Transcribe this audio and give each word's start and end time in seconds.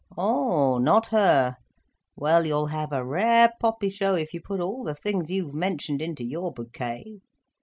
"Oh, 0.17 0.79
not 0.79 1.05
her? 1.09 1.57
Well 2.15 2.43
you'll 2.47 2.65
have 2.65 2.91
a 2.91 3.05
rare 3.05 3.53
poppy 3.59 3.91
show 3.91 4.15
if 4.15 4.33
you 4.33 4.41
put 4.41 4.59
all 4.59 4.83
the 4.83 4.95
things 4.95 5.29
you've 5.29 5.53
mentioned 5.53 6.01
into 6.01 6.23
your 6.25 6.51
bouquet." 6.51 7.19